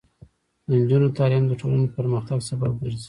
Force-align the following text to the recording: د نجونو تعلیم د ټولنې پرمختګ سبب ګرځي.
د 0.67 0.69
نجونو 0.81 1.07
تعلیم 1.17 1.43
د 1.47 1.53
ټولنې 1.61 1.87
پرمختګ 1.97 2.37
سبب 2.49 2.71
ګرځي. 2.79 2.97